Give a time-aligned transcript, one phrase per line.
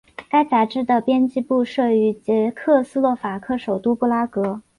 [0.31, 4.63] 该杂志的编辑部设于捷克斯洛伐克首都布拉格。